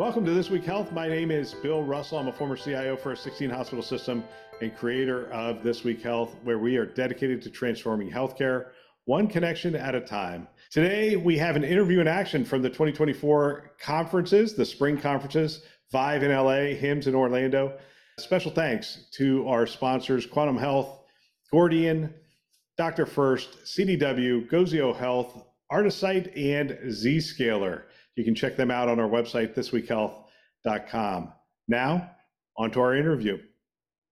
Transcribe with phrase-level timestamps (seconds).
[0.00, 0.92] Welcome to This Week Health.
[0.92, 2.16] My name is Bill Russell.
[2.16, 4.24] I'm a former CIO for a 16 hospital system
[4.62, 8.68] and creator of This Week Health, where we are dedicated to transforming healthcare
[9.04, 10.48] one connection at a time.
[10.70, 16.22] Today, we have an interview in action from the 2024 conferences, the spring conferences, Vive
[16.22, 17.76] in LA, HIMSS in Orlando.
[18.18, 20.98] Special thanks to our sponsors, Quantum Health,
[21.52, 22.14] Gordian,
[22.78, 23.04] Dr.
[23.04, 27.82] First, CDW, Gozio Health, Artisight, and Zscaler.
[28.16, 31.32] You can check them out on our website, thisweekhealth.com.
[31.68, 32.10] Now,
[32.56, 33.38] on to our interview.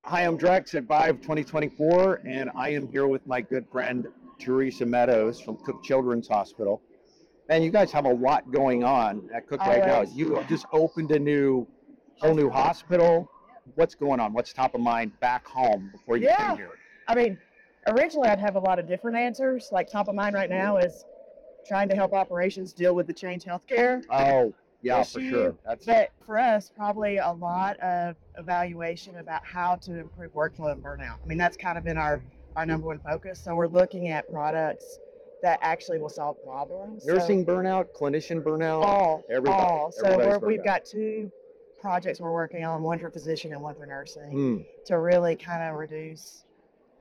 [0.05, 4.07] Hi, I'm Drex at Vive 2024, and I am here with my good friend
[4.39, 6.81] Theresa Meadows from Cook Children's Hospital.
[7.51, 10.03] And you guys have a lot going on at Cook right now.
[10.03, 11.67] You just opened a new,
[12.21, 13.29] whole new hospital.
[13.75, 14.33] What's going on?
[14.33, 16.49] What's top of mind back home before you Yeah.
[16.51, 16.71] came here?
[17.09, 17.39] I mean,
[17.89, 19.71] originally I'd have a lot of different answers.
[19.73, 21.05] Like top of mind right now is
[21.69, 24.03] trying to help operations deal with the change healthcare.
[24.11, 25.55] Oh, yeah, for issue, sure.
[25.67, 30.83] That's But for us, probably a lot of evaluation about how to improve workflow and
[30.83, 31.17] burnout.
[31.23, 32.21] I mean, that's kind of been our
[32.57, 33.39] our number one focus.
[33.41, 34.99] So we're looking at products
[35.43, 37.05] that actually will solve problems.
[37.05, 38.83] So nursing burnout, clinician burnout.
[38.83, 39.93] all, everybody- all.
[39.93, 41.31] So we're, we've got two
[41.81, 44.33] projects we're working on, one for physician and one for nursing.
[44.33, 46.43] Mm, to really kind of reduce,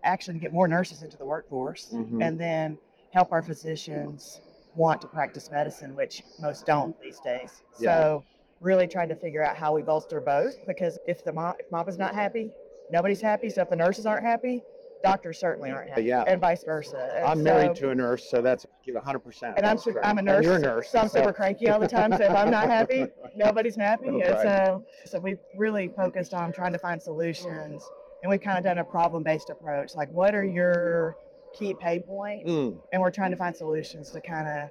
[0.04, 2.24] actually get more nurses into the workforce, Mhm.
[2.24, 2.78] and then
[3.12, 4.40] help our physicians
[4.78, 7.64] want to practice medicine, which most don't these days.
[7.80, 7.96] Yeah.
[8.00, 8.24] So,
[8.62, 11.88] really trying to figure out how we bolster both because if the mom, if mom
[11.90, 12.50] is not happy,
[12.92, 13.50] nobody's happy.
[13.50, 14.64] So if the nurses aren't happy,
[15.04, 16.24] doctors certainly aren't happy, Yeah.
[16.26, 17.12] and vice versa.
[17.18, 19.54] And I'm married to a nurse, so that's give 100%.
[19.58, 19.78] and I'm.
[20.04, 20.44] I'm a And nurse.
[20.46, 20.90] you're a nurse.
[20.90, 22.12] so I'm super cranky all the time.
[22.18, 23.06] So if I'm not happy,
[23.36, 24.08] nobody's happy.
[24.08, 24.42] And Right.
[24.42, 27.84] so, so we've really focused on trying to find solutions,
[28.24, 29.94] and we've kind of done a problem-based approach.
[29.96, 31.16] Like, what are your
[31.54, 32.50] key pain points?
[32.50, 34.70] Mm, And we're trying to find solutions to kind of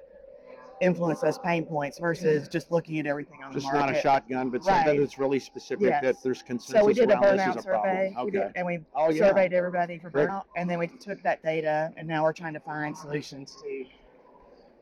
[0.79, 3.87] influence those pain points versus just looking at everything on just the market.
[3.87, 4.99] not a shotgun, but something Right.
[4.99, 8.21] that's really specific that there's consensus So we did a burnout is a survey, we
[8.23, 8.39] Okay.
[8.39, 9.27] did, and we Oh, yeah.
[9.27, 12.59] surveyed everybody for burnout, and then we took that data, and now we're trying to
[12.59, 13.85] find solutions to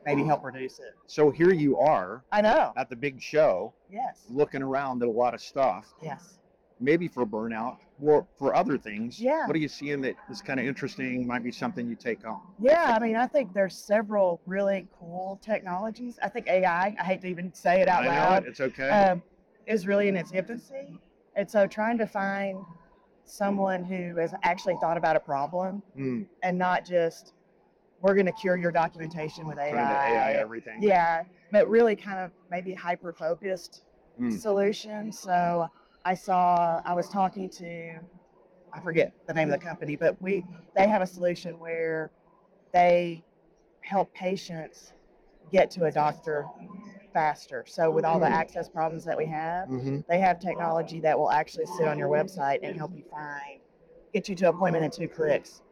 [0.04, 0.92] maybe help reduce it.
[1.06, 2.72] So here you are I know.
[2.76, 4.26] at the big show, Yes.
[4.28, 6.38] looking around at a lot of stuff, Yes.
[6.80, 9.20] Maybe for burnout or for other things.
[9.20, 9.46] Yeah.
[9.46, 11.26] What are you seeing that is kind of interesting?
[11.26, 12.40] Might be something you take on.
[12.60, 16.18] Yeah, I mean, I think there's several really cool technologies.
[16.22, 18.48] I think AI, I hate to even say it out I know loud, it.
[18.48, 18.90] It's okay.
[18.90, 19.22] um,
[19.66, 20.98] is really in its infancy.
[21.34, 22.58] And so trying to find
[23.24, 27.32] someone who has actually thought about a problem Mm, and not just,
[28.00, 29.72] we're going to cure your documentation with AI.
[29.74, 30.82] AI everything.
[30.82, 33.82] Yeah, but really kind of maybe hyper focused
[34.20, 34.40] Mm.
[34.40, 35.12] solution.
[35.12, 35.68] So
[36.06, 37.98] I saw, I was talking to,
[38.72, 40.44] I forget the name of the company, but we,
[40.76, 42.12] they have a solution where
[42.72, 43.24] they
[43.80, 44.92] help patients
[45.50, 46.46] get to a doctor
[47.12, 47.64] faster.
[47.66, 48.38] So with all the Mm.
[48.40, 52.08] access problems that we have, hmm they have technology that will actually sit on your
[52.08, 53.58] website and help you find,
[54.14, 55.62] get you to appointment in two clicks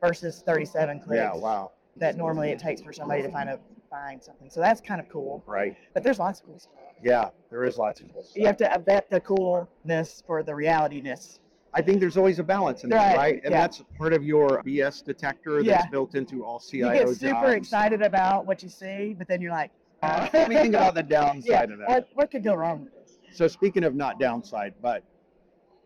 [0.00, 1.34] versus 37 clicks Yeah.
[1.34, 1.72] Wow.
[1.96, 3.58] that normally it takes for somebody to find a
[3.90, 4.48] find something.
[4.48, 5.42] So that's kind of cool.
[5.46, 5.76] Right.
[5.92, 6.72] But there's lots of cool stuff.
[7.02, 7.30] Yeah.
[7.50, 8.36] There is lots of cool stuff.
[8.36, 11.40] You have to vet the coolness for the realityness.
[11.74, 13.34] I think there's always a balance in that, Right, right?
[13.44, 13.60] And yeah.
[13.60, 15.86] that's part of your BS detector that's Yeah.
[15.90, 17.20] built into all You CIO get jobs.
[17.20, 19.70] super excited about what you see, but then you're like,
[20.02, 21.88] Uh, Let me think about the downside yeah, of that.
[21.88, 23.18] what, what could go wrong with this?
[23.32, 25.04] So speaking of not downside, but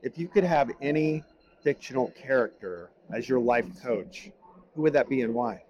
[0.03, 1.22] if you could have any
[1.62, 4.31] fictional character as your life coach,
[4.75, 5.62] who would that be and why?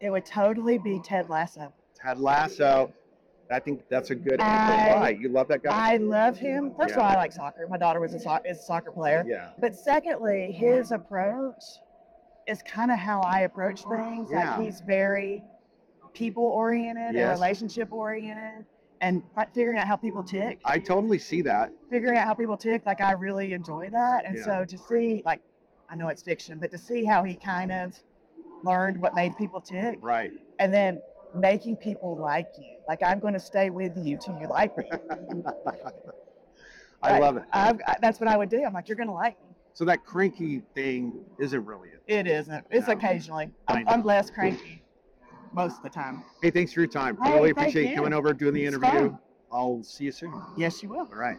[0.00, 1.72] It would totally be Ted Lasso.
[1.94, 2.92] Ted Lasso.
[3.50, 4.98] I think that's a good answer.
[4.98, 5.10] Why?
[5.10, 5.92] You love that guy?
[5.94, 6.72] I love him.
[6.76, 7.66] First of all, I like soccer.
[7.68, 9.24] My daughter was a, so- is a soccer player.
[9.26, 9.50] yeah.
[9.60, 11.62] But secondly, his approach
[12.48, 14.28] is kind of how I approach things.
[14.30, 14.56] Yeah.
[14.56, 15.42] Like he's very
[16.12, 17.22] people oriented Yes.
[17.30, 18.64] and relationship oriented
[19.00, 19.22] and
[19.54, 20.58] figuring out how people tick.
[20.64, 21.70] I totally see that.
[21.90, 24.24] figuring out how people tick, like I really enjoy that.
[24.26, 24.44] And Yeah.
[24.44, 25.40] so to see, like,
[25.88, 27.92] I know it's fiction, but to see how he kind of
[28.66, 30.30] learned what made people tick Right.
[30.58, 31.00] and then
[31.34, 32.66] making people like you.
[32.88, 34.90] Like, I'm going to stay with you till you like me.
[37.02, 37.44] I Like, love it.
[37.52, 38.62] I've, I, that's what I would do.
[38.64, 39.48] I'm like, you're going to like me.
[39.74, 42.02] So that cranky thing isn't really it.
[42.06, 42.64] It isn't.
[42.70, 42.94] It's No.
[42.94, 43.50] occasionally.
[43.68, 43.86] I'm.
[43.86, 44.82] I'm less cranky
[45.52, 46.24] most of the time.
[46.42, 47.18] Hey, thanks for your time.
[47.22, 47.96] Hey, really appreciate you you.
[47.96, 49.10] coming over doing the It's interview.
[49.10, 49.18] fun.
[49.52, 50.40] I'll see you soon.
[50.56, 51.00] Yes, you will.
[51.00, 51.36] All right.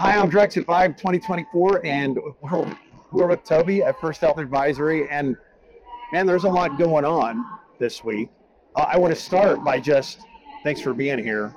[0.00, 2.76] Hi, I'm Drex at Vive 2024, and we're,
[3.10, 5.08] we're with Toby at First Health Advisory.
[5.10, 5.36] And
[6.12, 7.44] man, there's a lot going on
[7.80, 8.28] this week.
[8.76, 10.20] Uh, I want to start by just
[10.62, 11.52] thanks for being here.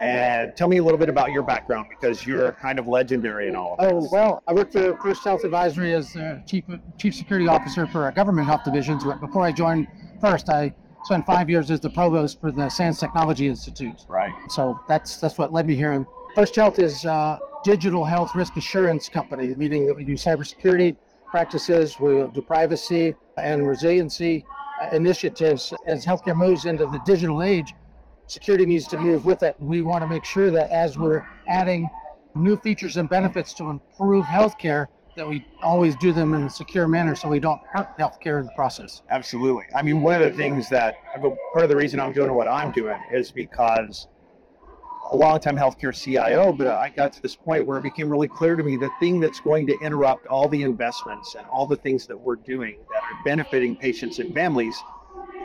[0.00, 3.56] And tell me a little bit about your background because you're kind of legendary in
[3.56, 6.62] all of Oh, well, I worked for First Health Advisory as uh, chief
[6.96, 9.02] chief security officer for our government health divisions.
[9.02, 9.88] But Before I joined
[10.20, 10.72] First, I
[11.02, 14.04] spent five years as the provost for the SANS Technology Institute.
[14.08, 14.32] Right.
[14.48, 15.90] So that's that's what led me here.
[15.90, 20.96] And First Health is a digital health risk assurance company, meaning that we do cybersecurity
[21.30, 24.44] practices, we do privacy and resiliency
[24.92, 25.72] initiatives.
[25.86, 27.74] As healthcare moves into the digital age,
[28.26, 29.56] security needs to move with it.
[29.58, 31.88] We want to make sure that as we're adding
[32.34, 34.86] new features and benefits to improve healthcare,
[35.16, 38.46] that we always do them in a secure manner so we don't hurt healthcare in
[38.46, 39.02] the process.
[39.10, 39.64] Absolutely.
[39.74, 40.94] I mean, one of the things that
[41.52, 44.06] part of the reason I'm doing what I'm doing is because
[45.10, 48.54] a long-time healthcare CIO, but I got to this point where it became really clear
[48.56, 52.06] to me the thing that's going to interrupt all the investments and all the things
[52.06, 54.80] that we're doing that are benefiting patients and families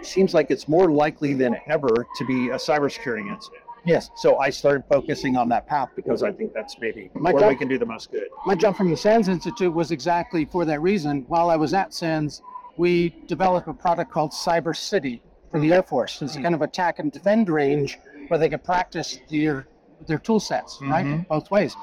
[0.01, 3.63] seems like it's more likely than ever to be a cybersecurity incident.
[3.85, 4.09] Yes.
[4.15, 7.49] So I started focusing on that path because I think that's maybe My where job-
[7.49, 8.27] we can do the most good.
[8.45, 11.23] My jump from the SANS Institute was exactly for that reason.
[11.27, 12.41] While I was at SANS,
[12.77, 15.21] we developed a product called Cyber City
[15.51, 16.21] for the Air Force.
[16.21, 17.97] It's a kind of attack and defend range
[18.27, 19.67] where they can practice their
[20.07, 21.27] their tool sets, right?
[21.27, 21.75] Both ways.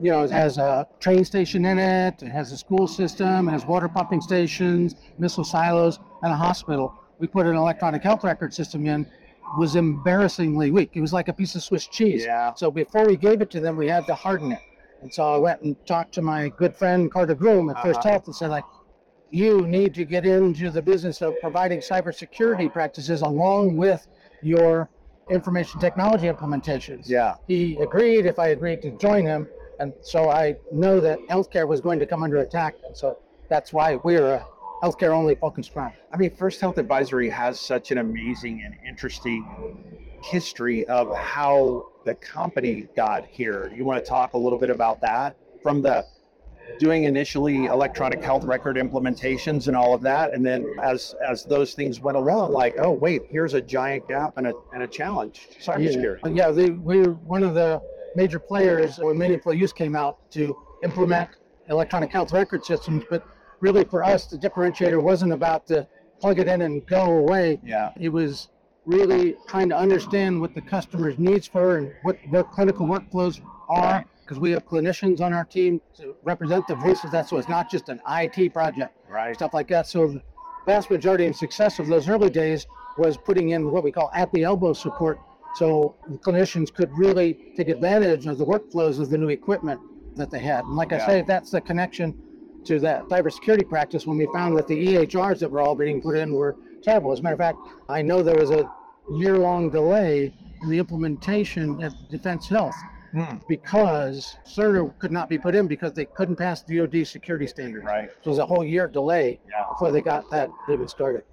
[0.00, 3.52] You know, it has a train station in it, it has a school system, it
[3.52, 6.94] has water pumping stations, missile silos, and a hospital.
[7.18, 9.10] We put an electronic health record system in,
[9.58, 10.90] was embarrassingly weak.
[10.94, 12.24] It was like a piece of Swiss cheese.
[12.24, 12.54] Yeah.
[12.54, 14.60] So before we gave it to them, we had to harden it.
[15.02, 18.10] And so I went and talked to my good friend Carter Groome at First Uh-huh.
[18.10, 18.64] Health and said, like,
[19.30, 24.06] you need to get into the business of providing cybersecurity practices along with
[24.42, 24.88] your
[25.30, 27.08] information technology implementations.
[27.08, 27.36] Yeah.
[27.46, 29.48] He agreed if I agreed to join him.
[29.80, 32.74] And so I know that healthcare was going to come under attack.
[32.84, 34.46] And so that's why we're a
[34.82, 35.92] healthcare only focused firm.
[36.12, 42.14] I mean, First Health Advisory has such an amazing and interesting history of how the
[42.14, 43.72] company got here.
[43.74, 46.04] You want to talk a little bit about that from the
[46.78, 51.74] doing initially electronic health record implementations and all of that, and then as as those
[51.74, 55.48] things went along, like, oh wait, here's a giant gap and a and a challenge.
[55.60, 56.20] Cybersecurity.
[56.24, 57.80] Yeah, yeah they, we were one of the
[58.14, 61.30] major players when Meaningful Use came out to implement
[61.68, 63.04] electronic health record systems.
[63.08, 63.26] But
[63.60, 65.86] really, for us, the differentiator wasn't about to
[66.20, 67.60] plug it in and go away.
[67.64, 67.92] Yeah.
[67.98, 68.48] It was
[68.84, 74.04] really trying to understand what the customer's needs were and what their clinical workflows are.
[74.28, 77.10] Because we have clinicians on our team to represent the voices.
[77.10, 79.34] That so it's not just an IT project Right.
[79.34, 79.86] stuff like that.
[79.86, 80.22] So the
[80.66, 82.66] vast majority of success of those early days
[82.98, 85.18] was putting in what we call at the elbow support.
[85.54, 89.80] So the clinicians could really take advantage of the workflows of the new equipment
[90.16, 90.64] that they had.
[90.66, 91.02] And like Yeah.
[91.04, 92.14] I say, that's the connection
[92.64, 96.18] to that cybersecurity practice when we found that the EHRs that were all being put
[96.18, 97.12] in were terrible.
[97.12, 98.70] As a matter of fact, I know there was a
[99.10, 102.76] year-long delay in the implementation at Defense Health
[103.12, 103.36] Hmm.
[103.48, 107.84] because Cerner could not be put in because they couldn't pass DoD security standards.
[107.86, 108.10] Right.
[108.22, 109.64] So it was a whole year delay Yeah.
[109.70, 111.24] before they got that even started.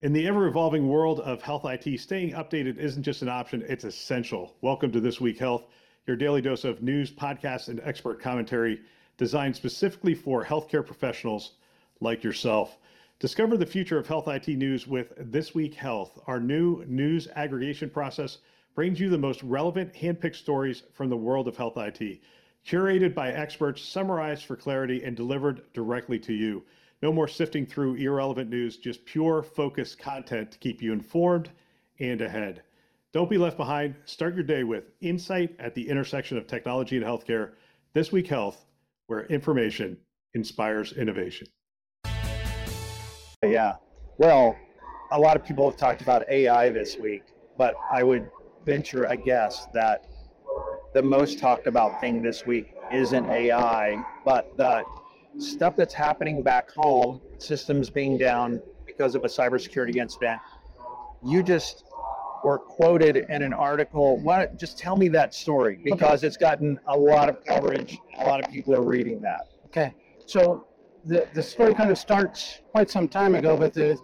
[0.00, 3.84] In the ever evolving world of health IT, staying updated isn't just an option, it's
[3.84, 4.54] essential.
[4.62, 5.66] Welcome to This Week Health,
[6.06, 8.80] your daily dose of news, podcasts, and expert commentary
[9.18, 11.52] designed specifically for healthcare professionals
[12.00, 12.78] like yourself.
[13.20, 16.18] Discover the future of health IT news with This Week Health.
[16.26, 18.38] Our new news aggregation process
[18.74, 22.20] brings you the most relevant handpicked stories from the world of health IT,
[22.66, 26.64] curated by experts, summarized for clarity, and delivered directly to you.
[27.02, 31.50] No more sifting through irrelevant news, just pure focused content to keep you informed
[31.98, 32.62] and ahead.
[33.12, 33.94] Don't be left behind.
[34.06, 37.50] Start your day with insight at the intersection of technology and healthcare.
[37.92, 38.64] This Week Health,
[39.08, 39.98] where information
[40.34, 41.46] inspires innovation.
[43.44, 43.74] Yeah.
[44.16, 44.56] Well,
[45.10, 47.24] a lot of people have talked about AI this week,
[47.58, 48.30] but I would
[48.64, 50.06] venture a guess that
[50.94, 54.84] the most talked about thing this week isn't AI, but the
[55.38, 60.40] stuff that's happening back home, systems being down because of a cybersecurity incident.
[61.24, 61.84] You just
[62.44, 64.18] were quoted in an article.
[64.18, 67.98] Why, just tell me that story because it's gotten a lot of coverage.
[68.18, 69.48] A lot of people are reading that.
[69.66, 69.94] Okay,
[70.26, 70.66] so
[71.04, 73.98] the, the story kind of starts quite some time ago, but the,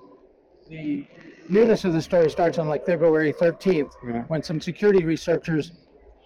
[0.68, 1.06] the
[1.48, 4.22] newness of the story starts on like February 13th Yeah.
[4.28, 5.72] when some security researchers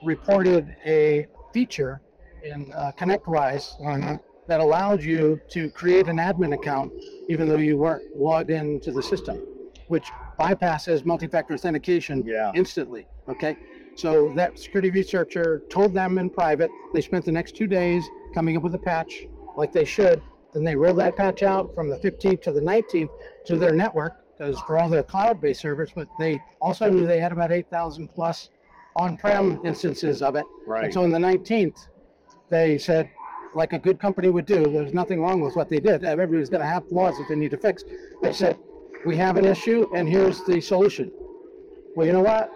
[0.03, 2.01] reported a feature
[2.43, 4.19] in uh, ConnectWise Uh-huh.
[4.49, 6.93] that allowed you to create an admin account
[7.29, 9.39] even though you weren't logged into the system,
[9.87, 12.51] which bypasses multi-factor authentication Yeah.
[12.55, 13.07] instantly.
[13.29, 13.57] Okay,
[13.95, 16.71] So that security researcher told them in private.
[16.95, 18.03] They spent the next two days
[18.35, 19.27] coming up with a patch
[19.57, 20.23] like they should.
[20.55, 23.11] Then they rolled that patch out from the 15th to the 19th
[23.47, 27.33] to their network because for all their cloud-based servers, but they also knew they had
[27.33, 28.51] about 8,000 plus
[28.97, 30.45] on-prem instances of it.
[30.69, 31.89] And so on the 19th,
[32.49, 33.09] they said,
[33.55, 36.05] like a good company would do, there's nothing wrong with what they did.
[36.05, 37.85] Everybody's going to have flaws that they need to fix.
[38.21, 38.59] They said,
[39.07, 41.13] we have an issue and here's the solution.
[41.95, 42.51] Well, you know what?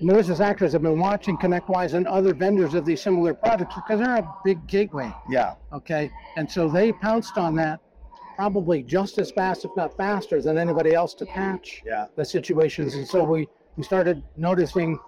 [0.00, 4.16] Malicious actors have been watching ConnectWise and other vendors of these similar products because they're
[4.16, 5.12] a big gateway.
[5.28, 5.54] Yeah.
[5.72, 6.10] Okay.
[6.36, 7.80] And so they pounced on that
[8.40, 12.06] probably just as fast, if not faster, than anybody else to patch Yeah.
[12.16, 12.94] the situations.
[12.94, 14.98] And so we, we started noticing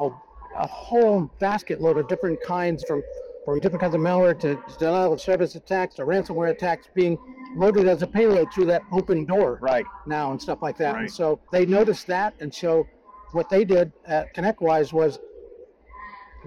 [0.00, 0.08] a,
[0.56, 3.04] a whole basket load of different kinds from,
[3.44, 7.16] from different kinds of malware to denial of service attacks to ransomware attacks being
[7.54, 9.86] loaded as a payload through that open door Right.
[10.08, 10.96] now and stuff like that.
[10.96, 12.34] And so they noticed that.
[12.40, 12.84] And so
[13.30, 15.20] what they did at ConnectWise was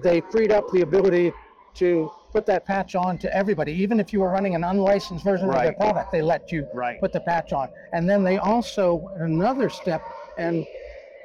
[0.02, 1.32] they freed up the ability
[1.76, 3.72] to put that patch on to everybody.
[3.72, 7.00] Even if you were running an unlicensed version of their product, they let you Right.
[7.00, 7.68] put the patch on.
[7.92, 10.02] And then they also, another step,
[10.38, 10.66] and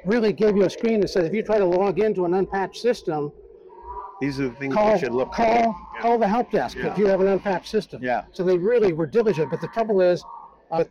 [0.04, 2.80] really gave you a screen that said if you try to log into an unpatched
[2.80, 3.32] system,
[4.20, 6.00] These are the things call, you should look call, for.
[6.00, 6.86] call the help desk Yeah.
[6.92, 8.02] if you have an unpatched system.
[8.02, 8.24] Yeah.
[8.32, 9.50] So they really were diligent.
[9.50, 10.24] But the trouble is,
[10.70, 10.84] uh,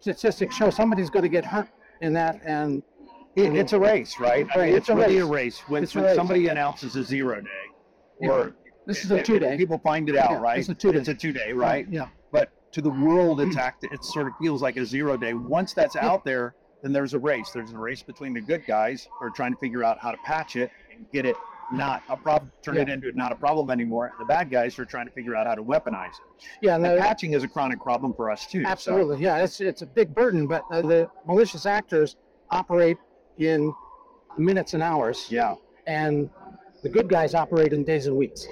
[0.00, 1.68] statistics show somebody's going to get hurt
[2.00, 2.82] in that, and
[3.34, 4.46] It, it's a race, right?
[4.54, 5.22] I mean, it's it's, a really race.
[5.22, 5.58] a race.
[5.68, 6.16] When, It's a when race.
[6.16, 8.54] somebody announces a zero day, or
[8.86, 9.56] this is a two day.
[9.56, 10.58] people find it out, Yeah, right?
[10.58, 10.98] it's a two-day.
[10.98, 11.86] It's a two day, right?
[11.90, 12.08] Yeah.
[12.32, 13.84] But to the world, it's act.
[13.84, 15.34] It sort of feels like a zero day.
[15.34, 17.50] Once that's out there, then there's a race.
[17.50, 20.18] There's a race between the good guys who are trying to figure out how to
[20.24, 21.36] patch it and get it
[21.72, 24.12] not a problem, turn it into not a problem anymore.
[24.20, 26.46] The bad guys are trying to figure out how to weaponize it.
[26.62, 28.62] Yeah, and And the, patching is a chronic problem for us too.
[28.62, 29.18] so- absolutely.
[29.18, 32.14] Yeah, it's it's a big burden, but uh, the malicious actors
[32.50, 32.98] operate
[33.38, 33.74] in
[34.38, 35.56] minutes and hours, yeah.
[35.88, 36.30] and
[36.84, 38.46] the good guys operate in days and weeks.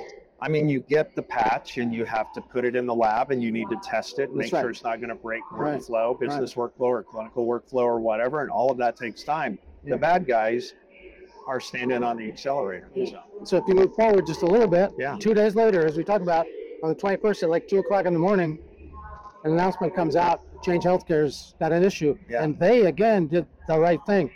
[0.45, 3.31] I mean, you get the patch and you have to put it in the lab
[3.31, 4.61] and you need to test it and That's make right.
[4.61, 5.79] sure it's not going to break Right.
[5.81, 8.43] workflow, business workflow, or clinical workflow, or whatever.
[8.43, 9.59] And all of that takes time.
[9.85, 9.93] Yeah.
[9.95, 10.75] The bad guys
[11.47, 12.91] are standing on the accelerator.
[12.95, 15.17] So, So if you move forward just a little bit, Yeah.
[15.19, 16.45] two days later, as we talked about,
[16.83, 18.59] on the 21st at like two o'clock in the morning,
[19.45, 22.43] an announcement comes out, Change Healthcare's got an issue, Yeah.
[22.45, 24.31] and they again did the right thing.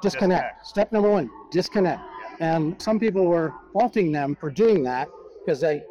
[0.00, 0.02] Disconnect.
[0.02, 0.66] Disconnect.
[0.66, 2.00] Step number one, disconnect.
[2.40, 5.08] And some people were faulting them for doing that
[5.44, 5.82] because they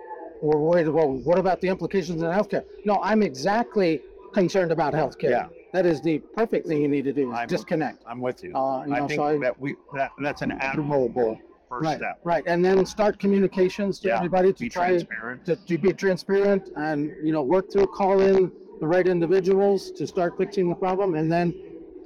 [0.41, 0.87] were worried.
[0.87, 2.63] Well, what about the implications in healthcare?
[2.85, 4.01] No, I'm exactly
[4.33, 5.29] concerned about healthcare.
[5.29, 5.47] Yeah.
[5.73, 7.31] That is the perfect thing you need to do.
[7.31, 8.03] Is I'm- disconnect.
[8.07, 8.55] I'm with you.
[8.55, 11.97] Uh, you I know, think so I- that we that, that's an admirable first right,
[11.97, 12.19] step.
[12.23, 15.45] right, and then start communications to Yeah, everybody to Be try transparent.
[15.45, 20.05] to, to be transparent and you know work through, call in the right individuals to
[20.05, 21.53] start fixing the problem, and then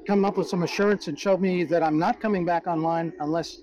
[0.06, 3.62] come up with some assurance and show me that I'm not coming back online unless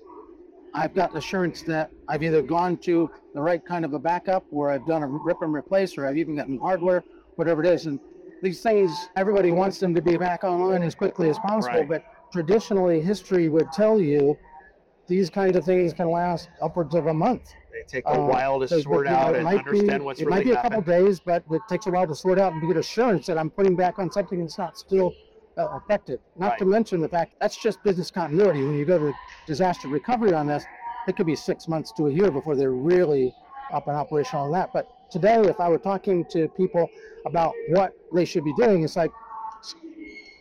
[0.75, 4.71] I've got assurance that I've either gone to the right kind of a backup, where
[4.71, 7.03] I've done a rip and replace, or I've even gotten hardware,
[7.35, 7.99] whatever it is, and
[8.41, 11.87] these things everybody wants them to be back online as quickly as possible, Right.
[11.87, 14.37] but traditionally history would tell you
[15.07, 17.53] these kinds of things can last upwards of a month.
[17.73, 20.05] They take a Uh, while to so, sort know, out it and might be- understand
[20.05, 22.39] what's it really might be a couple days, but it takes a while to sort
[22.39, 25.13] out and get assurance that I'm putting back on something that's not still
[25.57, 26.19] uh, effective.
[26.37, 28.61] Not to mention the fact that's just business continuity.
[28.65, 29.13] When you go to
[29.45, 30.65] disaster recovery on this,
[31.07, 33.33] it could be six months to a year before they're really
[33.73, 34.71] up and operational on that.
[34.73, 36.89] But today, if I were talking to people
[37.25, 39.11] about what they should be doing, it's like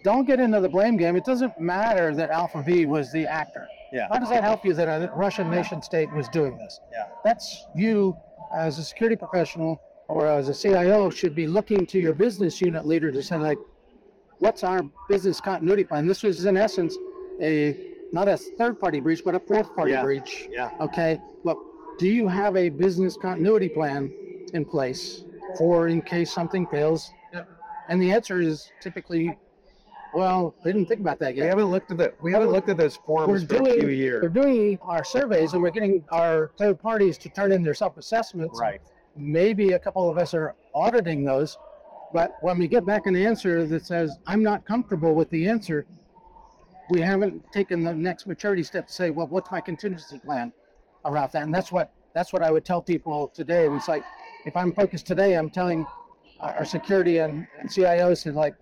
[0.04, 1.16] don't get into the blame game.
[1.16, 3.66] It doesn't matter that ALPHV was the actor.
[3.90, 4.06] Yeah.
[4.10, 6.78] How does that help you that a Russian nation state was doing this?
[6.92, 7.06] Yeah.
[7.24, 8.16] That's you
[8.54, 12.86] as a security professional or as a CIO should be looking to your business unit
[12.86, 13.58] leader to say like,
[14.38, 16.06] what's our business continuity plan?
[16.06, 16.96] This was in essence
[17.40, 20.02] a not a third party breach, but a fourth party Yeah.
[20.02, 20.48] breach.
[20.50, 20.70] Yeah.
[20.80, 21.20] Okay.
[21.42, 21.58] Look,
[21.98, 24.12] do you have a business continuity plan
[24.54, 25.24] in place
[25.58, 27.12] for in case something fails?
[27.88, 29.36] And the answer is typically,
[30.14, 31.50] well, I didn't think about that We yet.
[31.50, 33.82] haven't looked at the we haven't looked at those We're forums for a few doing,
[33.84, 34.32] we're years.
[34.32, 38.58] doing our surveys and we're getting our third parties to turn in their self-assessments.
[38.58, 38.80] Right.
[39.16, 41.58] Maybe a couple of us are auditing those,
[42.14, 45.84] but when we get back an answer that says, I'm not comfortable with the answer,
[46.90, 50.52] we haven't taken the next maturity step to say, well, what's my contingency plan
[51.04, 51.42] around that?
[51.42, 53.66] And that's what, that's what I would tell people today.
[53.68, 54.04] It's like,
[54.44, 55.86] if I'm focused today, I'm telling
[56.40, 58.54] our security and, and CIOs to like,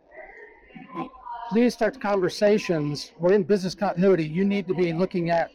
[1.48, 3.12] please start conversations.
[3.18, 4.24] We're in business continuity.
[4.24, 5.50] You need to be looking at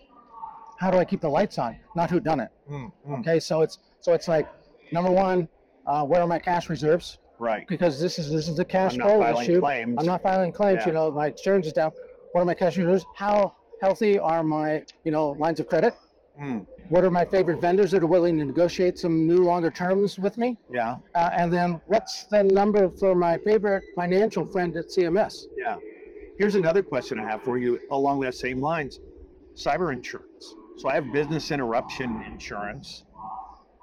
[0.78, 2.50] how do I keep the lights on, not who done it.
[2.70, 3.20] Mm, mm.
[3.20, 4.48] Okay, so it's so it's like
[4.92, 5.48] number one,
[5.88, 7.18] uh, where are my cash reserves?
[7.40, 7.68] Right.
[7.68, 9.60] Because this is this is a cash flow issue.
[9.60, 9.96] claims.
[9.98, 10.80] I'm not filing claims.
[10.82, 10.88] Yeah.
[10.88, 11.92] You know, my insurance is down.
[12.38, 13.04] What are my cash reserves?
[13.16, 15.96] How healthy are my, you know, lines of credit?
[16.40, 16.60] Hmm.
[16.90, 20.38] What are my favorite vendors that are willing to negotiate some new longer terms with
[20.38, 20.56] me?
[20.72, 20.98] Yeah.
[21.16, 25.46] Uh, and then what's the number for my favorite financial friend at CMS?
[25.58, 25.78] Yeah.
[26.38, 29.00] Here's another question I have for you along that same lines.
[29.56, 30.54] Cyber insurance.
[30.78, 33.04] So I have business interruption insurance.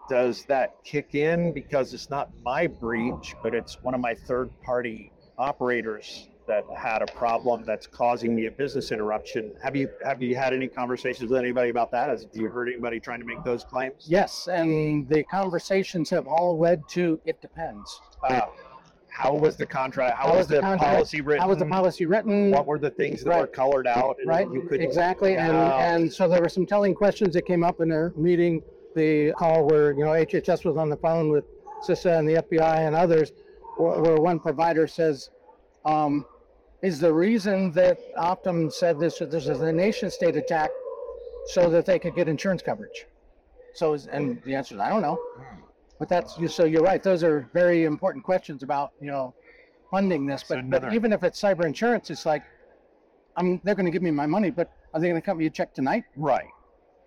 [0.09, 4.49] Does that kick in because it's not my breach, but it's one of my third
[4.63, 9.53] party operators that had a problem that's causing me a business interruption?
[9.63, 12.09] Have you have you had any conversations with anybody about that?
[12.09, 14.07] Has have you heard anybody trying to make those claims?
[14.07, 18.01] Yes, and the conversations have all led to it depends.
[18.23, 18.43] Uh,
[19.09, 20.17] how was the contract?
[20.17, 20.93] How, How was was the contract?
[20.95, 21.43] policy written?
[21.43, 22.51] How was the policy written?
[22.51, 24.17] What were the things that were colored out?
[24.27, 24.49] right?
[24.53, 25.37] You could exactly.
[25.37, 28.63] And and so there were some telling questions that came up in a meeting,
[28.95, 31.45] the call where you know HHS was on the phone with
[31.87, 33.33] CISA and the FBI and others,
[33.77, 35.31] where, where one provider says,
[35.85, 36.27] um,
[36.89, 37.97] "Is the reason that
[38.31, 40.71] Optum said this this is a nation state attack
[41.55, 43.07] so that they could get insurance coverage?"
[43.75, 45.19] So is, and the answer is I don't know.
[45.99, 46.49] But that's you.
[46.49, 47.03] So you're right.
[47.03, 49.35] Those are very important questions about you know
[49.91, 50.45] funding this.
[50.49, 52.43] But, but even if it's cyber insurance, it's like,
[53.37, 55.37] I mean, they're going to give me my money, but are they going to cut
[55.37, 56.05] me a check tonight?
[56.17, 56.49] Right.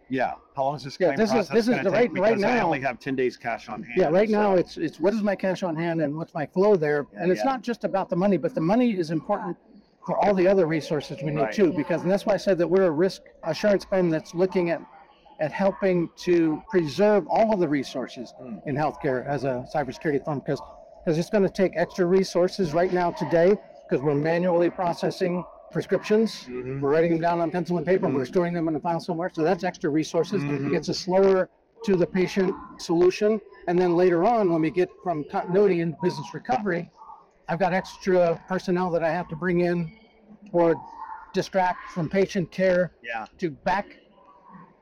[0.09, 0.33] Yeah.
[0.55, 2.11] How long is this Yeah, claim this is- process this is gonna the take?
[2.13, 3.93] right- right Because I now- only have ten days cash on hand.
[3.97, 4.09] Yeah.
[4.09, 6.75] Right now, so- it's it's what is my cash on hand and what's my flow
[6.75, 7.51] there, and it's Yeah.
[7.51, 9.57] not just about the money, but the money is important
[10.05, 11.53] for all the other resources we need Right.
[11.53, 11.73] too.
[11.73, 14.81] Because and that's why I said that we're a risk assurance firm that's looking at
[15.39, 18.59] at helping to preserve all of the resources Mm.
[18.65, 20.59] in healthcare as a cybersecurity firm because
[21.05, 23.55] because it's going to take extra resources right now today
[23.87, 26.45] because we're manually processing prescriptions.
[26.47, 26.79] Mhm.
[26.81, 28.07] We're writing them down on pencil and paper.
[28.07, 29.29] We're storing them in a file somewhere.
[29.33, 30.41] So that's extra resources.
[30.43, 30.75] Mhm.
[30.75, 31.49] It's a slower
[31.85, 33.39] to the patient solution.
[33.67, 36.89] And then later on, when we get from continuity into business recovery,
[37.49, 39.91] I've got extra personnel that I have to bring in
[40.51, 40.75] or
[41.33, 43.25] distract from patient care Yeah.
[43.37, 43.87] to back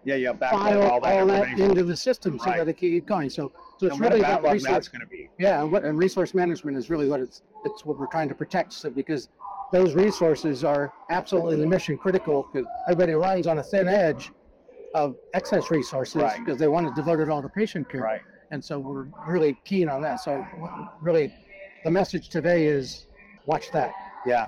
[0.05, 0.15] Yeah.
[0.15, 0.33] Yeah.
[0.33, 1.69] Back file all all that that, information.
[1.71, 2.57] into the system so Right.
[2.59, 3.27] that it can keep going.
[3.31, 4.71] So, so it's And what really about backlog resource.
[4.71, 5.29] that's going to be.
[5.39, 8.35] Yeah, and what and resource management is really what it's it's what we're trying to
[8.35, 8.71] protect.
[8.73, 9.29] So because
[9.71, 14.31] those resources are absolutely mission critical because everybody runs on a thin edge
[14.93, 16.39] of excess resources Right.
[16.39, 18.01] because they want to devote it all to patient care.
[18.01, 18.21] Right.
[18.51, 20.21] And so we're really keen on that.
[20.21, 20.45] So
[21.01, 21.33] really,
[21.83, 23.07] the message today is
[23.45, 23.93] watch that.
[24.25, 24.47] Yeah.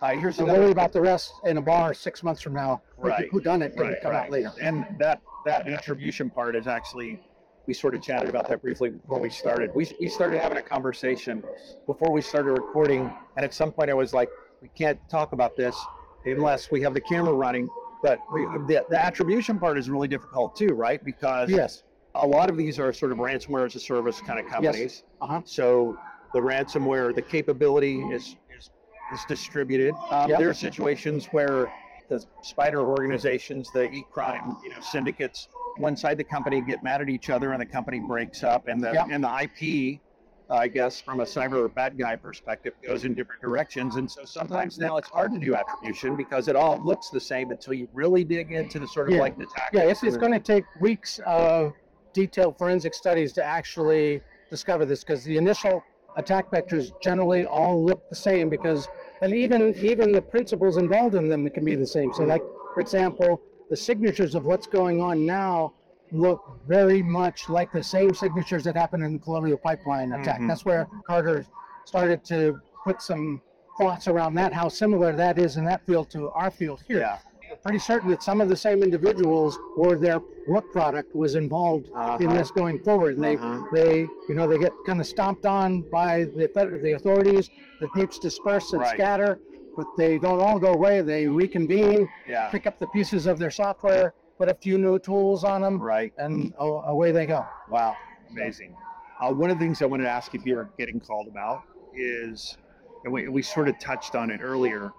[0.00, 2.82] Uh, here's another worry about the rest in a bar six months from now.
[2.96, 3.28] Right.
[3.32, 3.74] Who done it?
[3.76, 4.26] Right, come right.
[4.26, 4.52] out later.
[4.60, 7.20] And that that attribution part is actually
[7.66, 9.74] we sort of chatted about that briefly before we started.
[9.74, 11.42] We we started having a conversation
[11.86, 15.56] before we started recording, and at some point I was like, we can't talk about
[15.56, 15.76] this
[16.24, 17.68] unless we have the camera running.
[18.02, 21.04] But we, the, the attribution part is really difficult too, right?
[21.04, 21.82] Because Yes.
[22.14, 24.80] a lot of these are sort of ransomware as a service kind of companies.
[24.80, 25.02] Yes.
[25.20, 25.40] Uh huh.
[25.44, 25.98] So
[26.32, 28.70] the ransomware, the capability is is,
[29.12, 29.94] is distributed.
[30.10, 30.38] Um, Yep.
[30.38, 31.72] There are situations where
[32.08, 37.08] the spider organizations, the e-crime, you know, syndicates, one side the company get mad at
[37.10, 39.08] each other, and the company breaks up, and the Yep.
[39.10, 40.00] and the IP,
[40.50, 43.96] I guess, from a cyber bad guy perspective, goes in different directions.
[43.96, 47.50] And so sometimes now it's hard to do attribution because it all looks the same
[47.50, 49.20] until you really dig into the sort of Yeah.
[49.20, 49.70] like the tactics.
[49.74, 51.74] Yeah, it's, it's going to take weeks of
[52.14, 55.84] detailed forensic studies to actually discover this because the initial
[56.16, 58.88] attack vectors generally all look the same because
[59.20, 62.12] and even even the principles involved in them can be the same.
[62.14, 65.74] So like for example, the signatures of what's going on now
[66.12, 70.40] look very much like the same signatures that happened in the Colonial Pipeline attack.
[70.40, 70.48] Mhm.
[70.48, 71.44] That's where Carter
[71.84, 73.40] started to put some
[73.78, 77.18] thoughts around that, how similar that is in that field to our field here Yeah.
[77.62, 81.92] pretty certain that some of the same individuals or their work product was involved in
[81.96, 82.18] Uh-huh.
[82.34, 83.14] this going forward.
[83.16, 83.62] And they, Uh-huh.
[83.72, 86.48] they, you know, they get kind of stomped on by the
[86.82, 87.50] the authorities.
[87.80, 88.90] The groups disperse and Right.
[88.94, 89.38] scatter,
[89.76, 91.00] but they don't all go away.
[91.00, 92.48] They reconvene, Yeah.
[92.50, 96.12] pick up the pieces of their software, put a few new tools on them, Right.
[96.16, 97.44] and a- away they go.
[97.68, 97.96] Wow,
[98.30, 98.74] amazing.
[99.20, 102.56] Uh, one of the things I wanted to ask if you're getting called about is,
[103.04, 104.92] and we, we sort of touched on it earlier,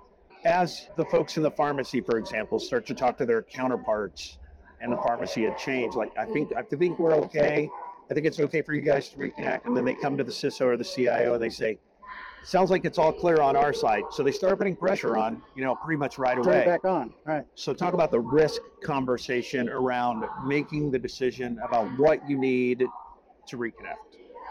[0.43, 4.38] as the folks in the pharmacy, for example, start to talk to their counterparts
[4.82, 7.69] and the pharmacy had changed, like, I think, I think we're okay.
[8.10, 9.65] I think it's okay for you guys to reconnect.
[9.65, 11.80] And then they come to the CISO or the CIO and they say,
[12.43, 14.04] sounds like it's all clear on our side.
[14.12, 16.65] So they start putting pressure on, you know, pretty much right Turn it away.
[16.65, 17.13] back on.
[17.28, 17.45] All right.
[17.56, 22.86] So talk about the risk conversation around making the decision about what you need
[23.47, 23.95] to reconnect.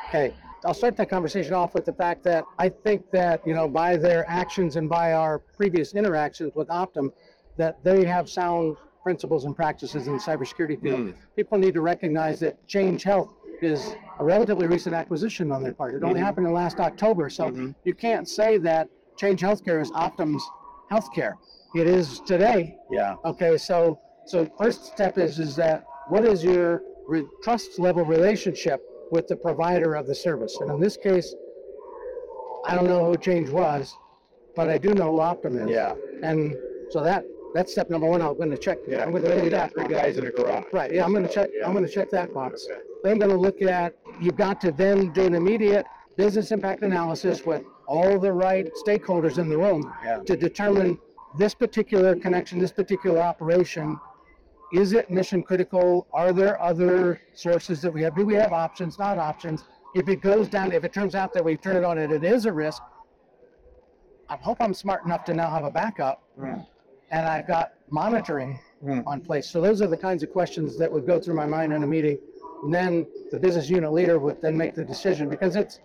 [0.08, 0.32] Okay,
[0.64, 3.96] I'll start that conversation off with the fact that I think that, you know, by
[3.96, 7.12] their actions and by our previous interactions with Optum,
[7.58, 11.00] that they have sound principles and practices in the cybersecurity field.
[11.00, 11.14] Mm.
[11.36, 15.94] People need to recognize that Change Health is a relatively recent acquisition on their part.
[15.94, 16.24] It only Mhm.
[16.24, 17.74] happened in last October, so Mhm.
[17.84, 20.42] you can't say that Change Healthcare is Optum's
[20.90, 21.34] healthcare.
[21.74, 22.78] it is today.
[22.90, 23.16] Yeah.
[23.26, 28.80] Okay, so so first step is is that what is your re- trust level relationship
[29.10, 30.56] with the provider of the service?
[30.60, 31.34] And in this case,
[32.66, 33.94] I don't know who Change was,
[34.56, 35.70] but I do know who Optum is.
[35.70, 35.94] Yeah.
[36.22, 36.56] And
[36.90, 38.20] so that that's step number one.
[38.22, 38.78] I'm going to check.
[38.86, 39.72] I'm going to do that.
[39.74, 40.64] Three guys in a garage.
[40.72, 40.92] Right.
[40.92, 41.48] Yeah, I'm going to check.
[41.64, 42.66] I'm going to check that box.
[43.02, 43.94] Then I'm going to look at.
[44.20, 49.38] You've got to then do an immediate business impact analysis with all the right stakeholders
[49.38, 50.18] in the room Yeah.
[50.26, 50.98] to determine
[51.36, 53.98] this particular connection, this particular operation.
[54.72, 56.06] Is it mission critical?
[56.12, 58.14] Are there other sources that we have?
[58.16, 58.98] Do we have options?
[58.98, 59.64] Not options.
[59.94, 62.22] If it goes down, if it turns out that we turn it on and it
[62.24, 62.82] is a risk,
[64.28, 66.66] I hope I'm smart enough to now have a backup Mm.
[67.10, 69.02] And I've got monitoring Mm.
[69.08, 69.50] on place.
[69.50, 71.86] So those are the kinds of questions that would go through my mind in a
[71.86, 72.16] meeting.
[72.62, 75.80] And then the business unit leader would then make the decision because it's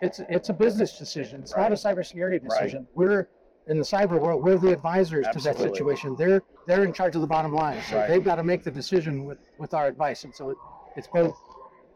[0.00, 1.42] it's it's a business decision.
[1.42, 2.86] It's not a cybersecurity decision.
[2.94, 3.28] We're
[3.66, 6.16] in the cyber world, we're the advisors to that situation.
[6.16, 7.82] They're they're in charge of the bottom line.
[7.82, 8.08] So Right.
[8.08, 10.24] they've got to make the decision with, with our advice.
[10.24, 10.56] And so it,
[10.96, 11.36] it's both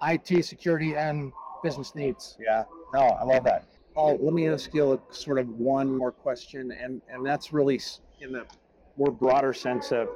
[0.03, 2.37] IT security and business needs.
[2.39, 2.65] Yeah.
[2.93, 3.69] No, I love that.
[3.95, 7.81] Paul, let me ask you a, sort of one more question, and, and that's really
[8.21, 8.45] in the
[8.97, 10.09] more broader sense of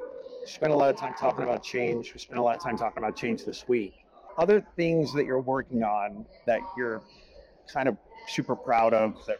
[0.45, 2.13] spent a lot of time talking about change.
[2.13, 3.93] We spent a lot of time talking about change this week.
[4.37, 7.01] Other things that you're working on that you're
[7.71, 9.39] kind of super proud of that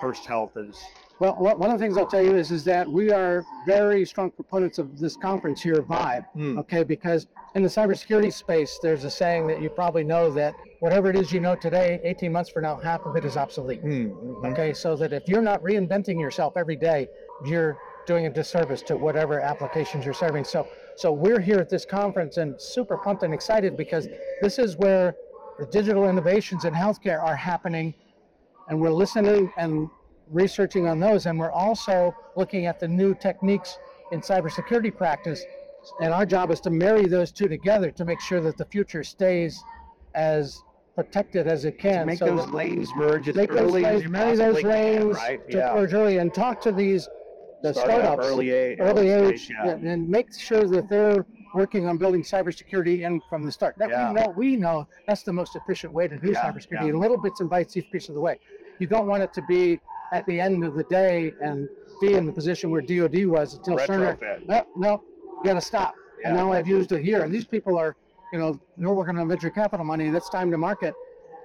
[0.00, 0.82] First Health is.
[1.18, 4.30] Well, one of the things I'll tell you is, is that we are very strong
[4.30, 6.24] proponents of this conference here, Vive.
[6.34, 6.58] Hmm.
[6.58, 11.08] Okay, because in the cybersecurity space, there's a saying that you probably know that whatever
[11.08, 13.82] it is you know today, 18 months from now, half of it is obsolete.
[13.82, 14.44] Mm-hmm.
[14.44, 17.08] Okay, so that if you're not reinventing yourself every day,
[17.46, 20.44] you're doing a disservice to whatever applications you're serving.
[20.44, 24.08] So, so we're here at this conference and super pumped and excited because
[24.40, 25.14] this is where
[25.58, 27.94] the digital innovations in healthcare are happening,
[28.68, 29.88] and we're listening and
[30.30, 33.78] researching on those, and we're also looking at the new techniques
[34.12, 35.44] in cybersecurity practice.
[36.00, 39.04] And our job is to marry those two together to make sure that the future
[39.04, 39.62] stays
[40.14, 40.62] as
[40.96, 42.00] protected as it can.
[42.00, 44.54] To make so those lanes merge as make those early as lanes, you marry those
[44.54, 45.50] possibly can, lanes right?
[45.50, 47.08] to merge early and talk to these
[47.62, 49.70] the Startup, startups early age, early age yeah.
[49.70, 53.76] and, and make sure that they're working on building cybersecurity in from the start.
[53.78, 54.08] That Yeah.
[54.08, 56.98] we know we know that's the most efficient way to do Yeah, cybersecurity.
[56.98, 58.38] Little bits and bytes each piece of the way.
[58.78, 59.80] You don't want it to be
[60.12, 61.68] at the end of the day and
[62.00, 64.20] be in the position where DoD was until Cerner.
[64.46, 65.02] No, oh, no,
[65.38, 65.94] you got to stop.
[66.20, 66.28] Yeah.
[66.28, 67.96] And now I've used it here, and these people are,
[68.32, 70.10] you know, they're working on venture capital money.
[70.10, 70.94] That's time to market.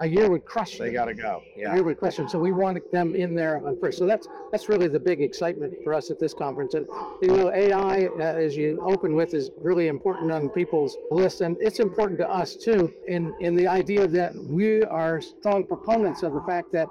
[0.01, 0.87] A year would crush them.
[0.87, 1.43] They got to go.
[1.55, 1.75] Yeah.
[1.75, 2.27] every question.
[2.27, 3.99] So we want them in there on first.
[3.99, 6.73] So that's that's really the big excitement for us at this conference.
[6.73, 6.87] And
[7.21, 11.55] you know, AI, uh, as you open with, is really important on people's list, and
[11.59, 12.91] it's important to us too.
[13.07, 16.87] In in the idea that we are strong proponents of the fact that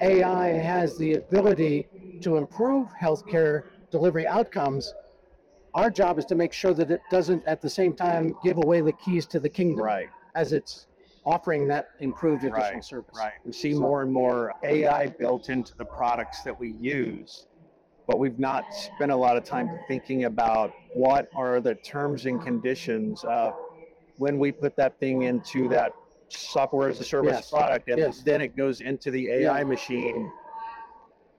[0.00, 1.86] AI has the ability
[2.22, 4.94] to improve healthcare delivery outcomes.
[5.74, 8.80] Our job is to make sure that it doesn't, at the same time, give away
[8.80, 10.08] the keys to the kingdom Right.
[10.34, 10.86] as it's
[11.28, 13.14] offering that improved additional Right, service.
[13.14, 13.32] Right.
[13.44, 17.46] We see more and more AI built into the products that we use,
[18.06, 22.40] but we've not spent a lot of time thinking about what are the terms and
[22.42, 23.54] conditions of
[24.16, 25.92] when we put that thing into that
[26.30, 28.22] software as a service Yes, product and yes.
[28.22, 29.64] then it goes into the AI Yeah.
[29.64, 30.32] machine.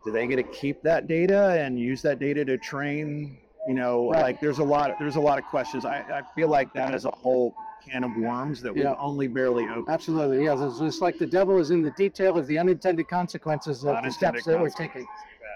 [0.05, 3.37] Do they get to keep that data and use that data to train?
[3.67, 4.21] You know, Right.
[4.21, 5.83] like there's a lot, there's a lot of questions.
[5.83, 7.53] I, I feel like that as a whole
[7.89, 8.95] can of worms that Yeah.
[8.99, 9.89] only barely opened.
[9.89, 10.65] Absolutely, yeah.
[10.65, 14.09] It's, it's like the devil is in the detail of the unintended consequences of the
[14.11, 15.05] steps that we're taking.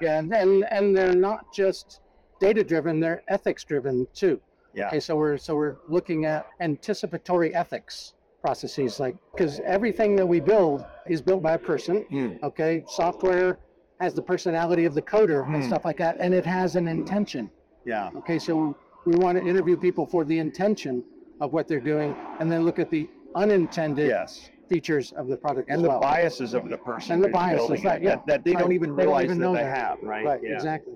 [0.02, 2.02] Yeah, and, and and they're not just
[2.39, 4.41] data driven; they're ethics driven too.
[4.74, 4.88] Yeah.
[4.88, 10.39] Okay, so we're so we're looking at anticipatory ethics processes, like because everything that we
[10.39, 12.06] build is built by a person.
[12.12, 12.41] Mm.
[12.43, 13.60] Okay, software
[14.02, 15.67] has the personality of the coder and Hmm.
[15.69, 17.50] stuff like that, and it has an intention.
[17.86, 18.10] Yeah.
[18.17, 21.04] Okay, so we want to interview people for the intention
[21.39, 24.50] of what they're doing, and then look at the unintended Yes.
[24.69, 26.00] features of the product And as the well.
[26.00, 27.13] biases of the person.
[27.13, 29.24] And the who's biases, building right, yeah, That, that they don't even They don't realize
[29.26, 29.78] even that know they that.
[29.78, 30.26] have, right?
[30.26, 30.54] Right, Yeah.
[30.54, 30.93] exactly.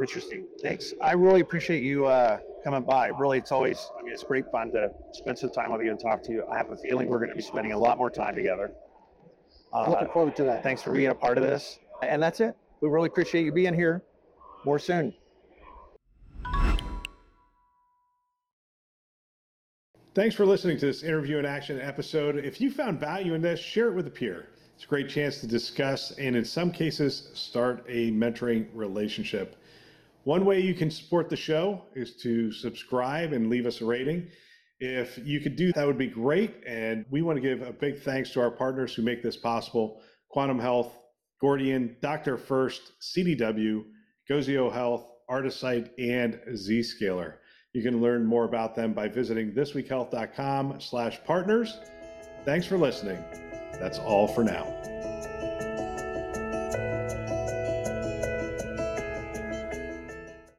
[0.00, 0.46] Interesting.
[0.62, 0.94] Thanks.
[1.00, 3.08] I really appreciate you uh, coming by.
[3.08, 5.98] Really, it's always, I mean, it's great fun to spend some time with you and
[5.98, 6.44] talk to you.
[6.50, 8.72] I have a feeling we're going to be spending a lot more time together.
[9.72, 10.62] Uh, Looking forward to that.
[10.62, 11.78] thanks for being a part of this.
[12.00, 12.56] And that's it.
[12.80, 14.04] We really appreciate you being here.
[14.64, 15.14] More soon.
[20.14, 22.36] Thanks for listening to this interview in action episode.
[22.38, 24.48] If you found value in this, share it with a peer.
[24.74, 29.56] It's a great chance to discuss and, in some cases, start a mentoring relationship.
[30.24, 34.28] One way you can support the show is to subscribe and leave us a rating.
[34.80, 36.54] If you could do that, would be great.
[36.66, 40.00] And we want to give a big thanks to our partners who make this possible
[40.30, 40.90] Quantum Health,
[41.38, 42.38] Gordian, Dr.
[42.38, 43.84] First, CDW,
[44.28, 47.34] Gozio Health, Artisight, and Zscaler.
[47.74, 51.80] You can learn more about them by visiting thisweekhealth.com slash partners.
[52.44, 53.22] Thanks for listening.
[53.78, 54.64] That's all for now.